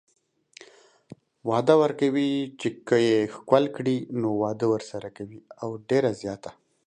[1.49, 6.51] وعده ورکوي چې که يې ښکل کړي نو واده ورسره کوي او ډيره زياته